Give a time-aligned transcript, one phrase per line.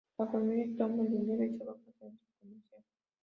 [0.17, 2.81] La familia toma el dinero y se va al centro comercial.